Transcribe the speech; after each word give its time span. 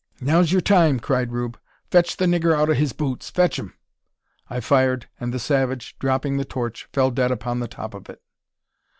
"Now's 0.19 0.51
yur 0.51 0.61
time," 0.61 0.99
cried 0.99 1.31
Rube. 1.31 1.59
"Fetch 1.91 2.17
the 2.17 2.25
niggur 2.25 2.55
out 2.57 2.71
o' 2.71 2.73
his 2.73 2.91
boots! 2.91 3.29
Fetch 3.29 3.59
him!" 3.59 3.75
I 4.49 4.59
fired, 4.59 5.07
and 5.19 5.31
the 5.31 5.37
savage, 5.37 5.95
dropping 5.99 6.37
the 6.37 6.43
torch, 6.43 6.87
fell 6.91 7.11
dead 7.11 7.29
upon 7.29 7.59
the 7.59 7.67
top 7.67 7.93
of 7.93 8.09
it! 8.09 8.19